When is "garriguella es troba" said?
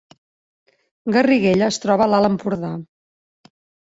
1.15-2.03